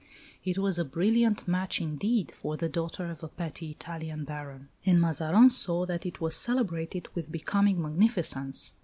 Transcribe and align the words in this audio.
It 0.43 0.57
was 0.57 0.79
a 0.79 0.83
brilliant 0.83 1.47
match 1.47 1.79
indeed 1.79 2.31
for 2.31 2.57
the 2.57 2.67
daughter 2.67 3.05
of 3.11 3.23
a 3.23 3.27
petty 3.27 3.69
Italian 3.69 4.23
baron; 4.23 4.69
and 4.83 4.99
Mazarin 4.99 5.51
saw 5.51 5.85
that 5.85 6.07
it 6.07 6.19
was 6.19 6.35
celebrated 6.35 7.07
with 7.13 7.31
becoming 7.31 7.79
magnificence. 7.79 8.73